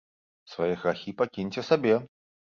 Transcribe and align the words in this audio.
Свае 0.53 0.69
грахі 0.83 1.13
пакіньце 1.19 1.61
сабе. 1.69 1.93